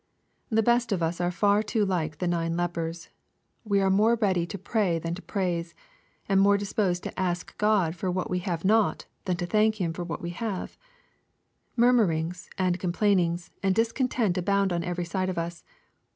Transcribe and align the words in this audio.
The 0.49 0.63
best 0.63 0.91
of 0.91 1.03
us 1.03 1.21
are 1.21 1.29
far 1.29 1.61
too 1.61 1.85
like 1.85 2.17
the 2.17 2.27
nine 2.27 2.57
lepers. 2.57 3.09
We 3.63 3.81
are 3.81 3.91
more 3.91 4.15
ready 4.15 4.47
to 4.47 4.57
pray 4.57 4.97
than 4.97 5.13
to 5.13 5.21
praise, 5.21 5.75
and 6.27 6.41
more 6.41 6.57
disposed 6.57 7.03
to 7.03 7.19
ask 7.19 7.55
God 7.59 7.95
for 7.95 8.09
what 8.09 8.27
we 8.27 8.39
have 8.39 8.65
not, 8.65 9.05
than 9.25 9.37
to 9.37 9.45
thank 9.45 9.79
Him 9.79 9.93
for 9.93 10.03
what 10.03 10.23
we 10.23 10.31
have. 10.31 10.75
Murmurlngs, 11.77 12.49
and 12.57 12.79
com 12.79 12.91
plainings, 12.93 13.51
and 13.61 13.75
discontent 13.75 14.39
abound 14.39 14.73
on 14.73 14.83
every 14.83 15.05
side 15.05 15.29
of 15.29 15.37
us. 15.37 15.63